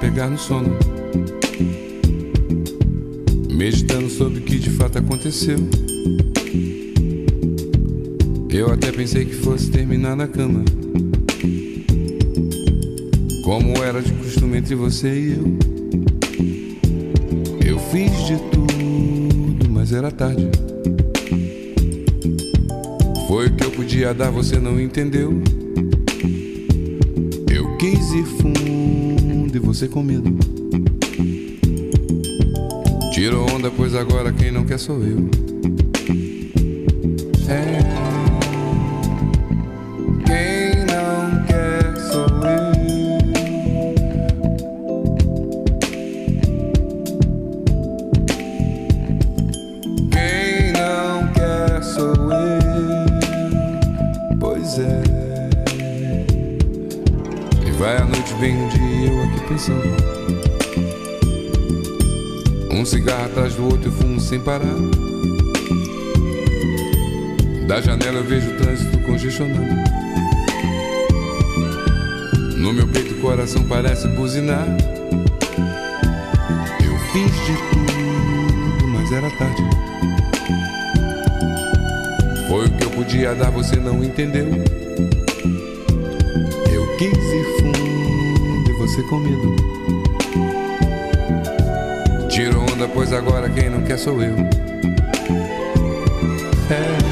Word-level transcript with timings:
pegar 0.00 0.28
no 0.30 0.38
sono. 0.38 0.76
Meditando 3.52 4.08
sobre 4.08 4.38
o 4.40 4.42
que 4.42 4.58
de 4.58 4.70
fato 4.70 4.98
aconteceu. 4.98 5.58
Eu 8.48 8.72
até 8.72 8.90
pensei 8.90 9.26
que 9.26 9.34
fosse 9.34 9.70
terminar 9.70 10.16
na 10.16 10.26
cama. 10.26 10.64
Como 13.44 13.76
era 13.84 14.00
de 14.00 14.12
costume 14.14 14.58
entre 14.58 14.74
você 14.74 15.08
e 15.08 15.32
eu. 15.32 15.58
Eu 17.66 17.78
fiz 17.78 18.10
de 18.26 18.36
tudo, 18.50 19.70
mas 19.70 19.92
era 19.92 20.10
tarde. 20.10 20.48
Foi 23.28 23.48
o 23.48 23.54
que 23.54 23.64
eu 23.64 23.70
podia 23.70 24.14
dar, 24.14 24.30
você 24.30 24.58
não 24.58 24.80
entendeu. 24.80 25.42
Eu 27.52 27.76
quis 27.76 28.12
e 28.12 28.39
você 29.80 29.88
com 29.88 30.02
medo. 30.02 30.30
Tirou 33.14 33.50
onda, 33.50 33.70
pois 33.70 33.94
agora 33.94 34.30
quem 34.30 34.50
não 34.50 34.66
quer 34.66 34.78
sou 34.78 35.02
eu. 35.02 35.18
É. 37.48 38.09
sem 64.30 64.38
parar. 64.38 64.76
Da 67.66 67.80
janela 67.80 68.18
eu 68.18 68.24
vejo 68.24 68.48
o 68.48 68.56
trânsito 68.58 68.96
congestionado. 68.98 69.74
No 72.56 72.72
meu 72.72 72.86
peito 72.86 73.14
o 73.14 73.20
coração 73.20 73.64
parece 73.64 74.06
buzinar. 74.06 74.68
Eu 76.84 76.96
fiz 77.10 77.32
de 77.44 77.56
tudo, 77.70 78.86
mas 78.86 79.10
era 79.10 79.28
tarde. 79.30 79.64
Foi 82.46 82.66
o 82.66 82.70
que 82.70 82.84
eu 82.84 82.90
podia 82.90 83.34
dar, 83.34 83.50
você 83.50 83.74
não 83.74 84.04
entendeu. 84.04 84.46
Eu 86.72 86.96
quis 86.98 87.18
ir 87.18 87.44
fundo 87.58 88.70
e 88.70 88.72
você 88.74 89.02
com 89.02 89.18
medo. 89.18 89.79
Pois 92.88 93.12
agora 93.12 93.48
quem 93.48 93.68
não 93.68 93.82
quer 93.82 93.98
sou 93.98 94.22
eu. 94.22 94.34
É. 96.70 97.09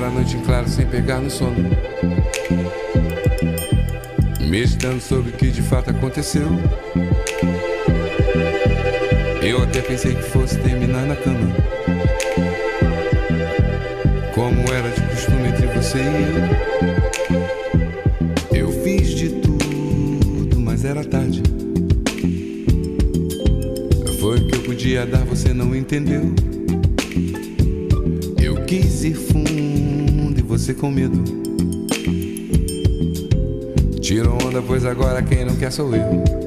ficar 0.00 0.06
a 0.06 0.10
noite 0.10 0.36
em 0.36 0.40
claro 0.40 0.68
sem 0.68 0.86
pegar 0.86 1.20
no 1.20 1.30
sono. 1.30 1.68
Meditando 4.40 5.00
sobre 5.00 5.30
o 5.30 5.32
que 5.32 5.50
de 5.50 5.60
fato 5.62 5.90
aconteceu. 5.90 6.48
Eu 9.42 9.62
até 9.62 9.82
pensei 9.82 10.14
que 10.14 10.22
fosse 10.22 10.56
terminar 10.58 11.06
na 11.06 11.16
cama. 11.16 11.54
Como 14.34 14.62
era 14.72 14.88
de 14.88 15.00
costume 15.02 15.48
entre 15.48 15.66
você 15.66 15.98
e 15.98 16.24
eu. 18.52 18.66
Eu 18.66 18.72
fiz 18.82 19.10
de 19.10 19.28
tudo, 19.40 20.58
mas 20.60 20.84
era 20.84 21.04
tarde. 21.04 21.42
Foi 24.18 24.38
o 24.38 24.46
que 24.46 24.56
eu 24.56 24.62
podia 24.62 25.04
dar, 25.06 25.24
você 25.24 25.52
não 25.52 25.76
entendeu. 25.76 26.34
Eu 28.42 28.64
quis 28.64 29.04
ir 29.04 29.14
fundo 29.14 29.89
você 30.60 30.74
com 30.74 30.90
medo. 30.90 31.24
Tiro 34.00 34.34
onda, 34.34 34.60
pois 34.60 34.84
agora 34.84 35.22
quem 35.22 35.44
não 35.44 35.56
quer 35.56 35.72
sou 35.72 35.94
eu. 35.96 36.39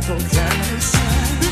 Michael 0.00 0.18
Jackson. 0.30 1.49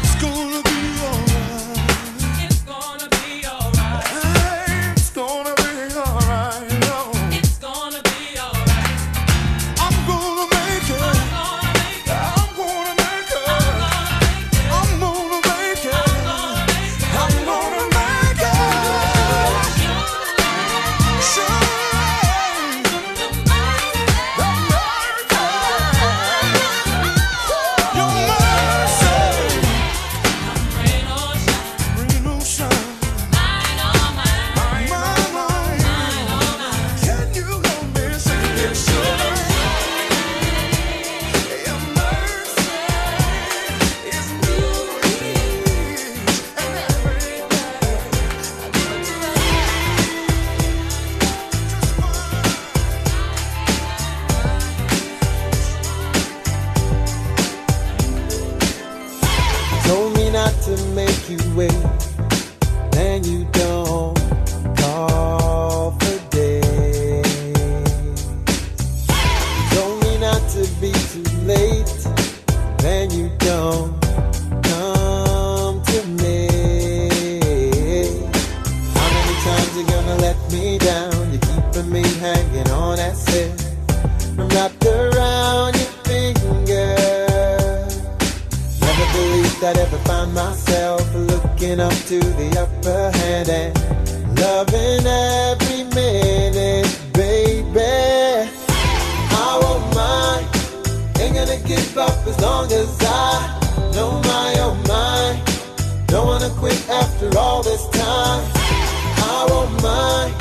myself 102.09 102.27
as 102.27 102.40
long 102.40 102.73
as 102.73 102.99
I 103.01 103.90
know 103.94 104.21
my 104.23 104.55
oh 104.59 104.71
own 104.71 104.83
mind. 104.87 106.07
Don't 106.07 106.27
wanna 106.27 106.51
quit 106.51 106.88
after 106.88 107.37
all 107.38 107.62
this 107.62 107.87
time. 107.88 108.44
I 108.55 109.47
oh 109.49 109.66
won't 109.68 109.83
mind. 109.83 110.35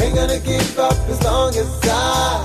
Ain't 0.00 0.14
gonna 0.14 0.40
give 0.40 0.78
up 0.78 0.96
as 1.08 1.22
long 1.22 1.54
as 1.56 1.80
I. 1.84 2.43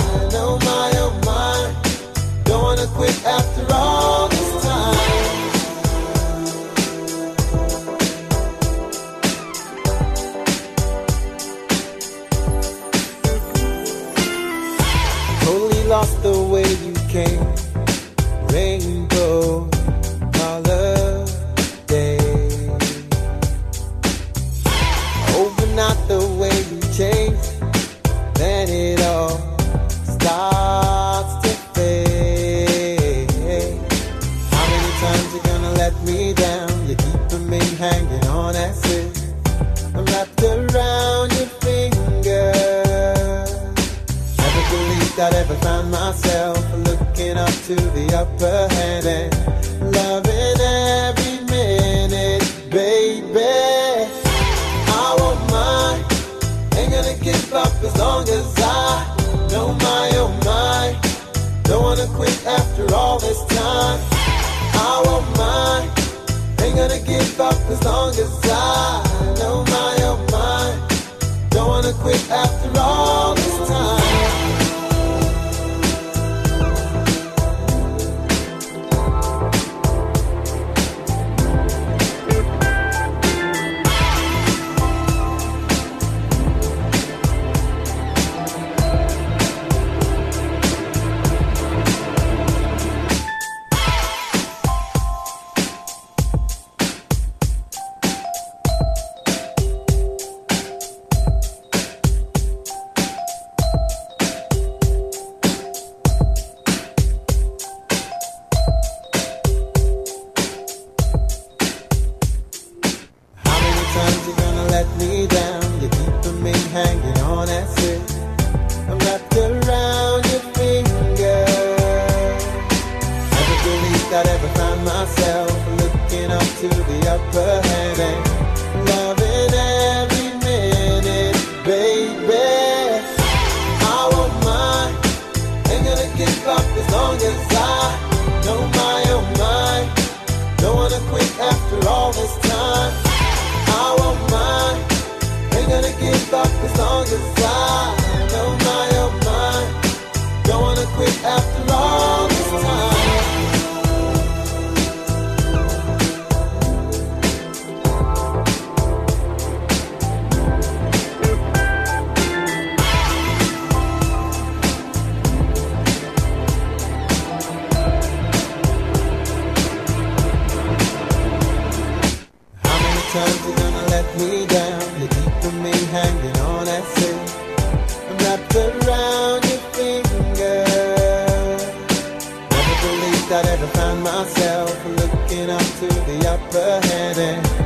I'd 183.31 183.45
ever 183.45 183.67
find 183.67 184.01
myself 184.01 184.85
looking 184.85 185.51
up 185.51 185.61
to 185.61 185.87
the 185.87 186.27
upper 186.27 186.87
hand. 186.87 187.59